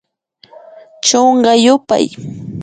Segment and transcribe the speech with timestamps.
[1.05, 2.05] Chunka yupay